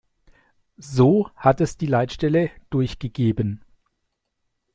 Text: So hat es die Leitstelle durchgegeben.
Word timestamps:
So 0.79 1.29
hat 1.35 1.61
es 1.61 1.77
die 1.77 1.85
Leitstelle 1.85 2.49
durchgegeben. 2.71 3.63